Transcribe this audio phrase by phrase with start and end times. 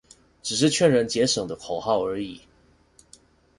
[0.41, 2.41] 只是勸人節省的口號而已